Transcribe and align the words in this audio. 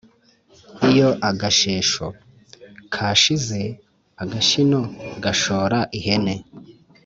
lyo 0.87 1.09
agashesho 1.29 2.05
(kashize 2.93 3.61
agashino 4.23 4.79
gashora 5.23 5.79
ihene 5.97 6.35